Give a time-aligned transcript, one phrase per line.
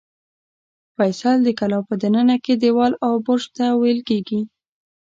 [0.95, 4.41] فصیل د کلا په دننه کې دېوال او برج ته ویل کېږي.